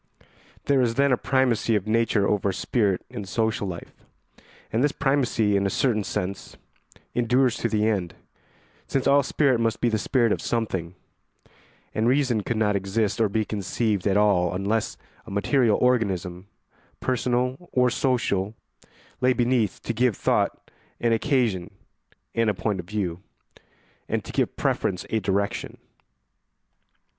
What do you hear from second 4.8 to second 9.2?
this primacy, in a certain sense, endures to the end, since